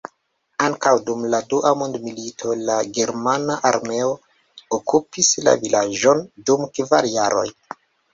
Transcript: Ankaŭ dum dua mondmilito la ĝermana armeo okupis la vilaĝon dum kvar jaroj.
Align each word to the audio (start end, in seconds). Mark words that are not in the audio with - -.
Ankaŭ 0.67 0.91
dum 1.09 1.25
dua 1.49 1.73
mondmilito 1.81 2.55
la 2.69 2.77
ĝermana 2.99 3.57
armeo 3.71 4.07
okupis 4.79 5.29
la 5.49 5.55
vilaĝon 5.65 6.25
dum 6.49 6.65
kvar 6.79 7.09
jaroj. 7.13 7.45